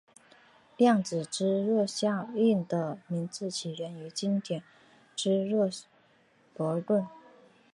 [0.77, 4.65] 量子芝诺效应的名字起源于经典的
[5.15, 5.69] 芝诺
[6.57, 7.05] 悖论。